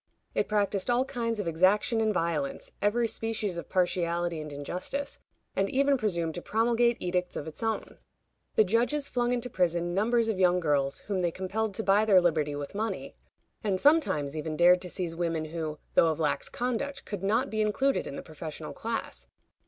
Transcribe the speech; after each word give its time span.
It 0.33 0.49
practiced 0.49 0.89
all 0.89 1.05
kinds 1.05 1.39
of 1.39 1.47
exaction 1.47 2.01
and 2.01 2.11
violence, 2.11 2.71
every 2.81 3.07
species 3.07 3.59
of 3.59 3.69
partiality 3.69 4.41
and 4.41 4.51
injustice, 4.51 5.19
and 5.55 5.69
even 5.69 5.95
presumed 5.95 6.33
to 6.33 6.41
promulgate 6.41 6.97
edicts 6.99 7.35
of 7.35 7.45
its 7.45 7.61
own. 7.61 7.99
The 8.55 8.63
judges 8.63 9.07
flung 9.07 9.31
into 9.31 9.47
prison 9.47 9.93
numbers 9.93 10.27
of 10.27 10.39
young 10.39 10.59
girls, 10.59 11.01
whom 11.01 11.19
they 11.19 11.29
compelled 11.29 11.75
to 11.75 11.83
buy 11.83 12.05
their 12.05 12.19
liberty 12.19 12.55
with 12.55 12.73
money, 12.73 13.15
and 13.63 13.79
sometimes 13.79 14.35
even 14.35 14.57
dared 14.57 14.81
to 14.81 14.89
seize 14.89 15.15
women 15.15 15.45
who, 15.45 15.77
though 15.93 16.07
of 16.07 16.19
lax 16.19 16.49
conduct, 16.49 17.05
could 17.05 17.21
not 17.21 17.51
be 17.51 17.61
included 17.61 18.07
in 18.07 18.15
the 18.15 18.23
professional 18.23 18.73
class. 18.73 19.27